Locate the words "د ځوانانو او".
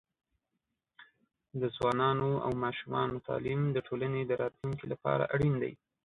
1.61-2.51